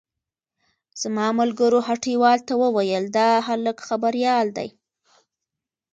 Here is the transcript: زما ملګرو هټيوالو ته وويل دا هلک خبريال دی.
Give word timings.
زما 1.01 1.27
ملګرو 1.39 1.79
هټيوالو 1.87 2.45
ته 2.47 2.53
وويل 2.63 3.03
دا 3.17 3.29
هلک 3.47 3.77
خبريال 3.87 4.47
دی. 4.57 4.69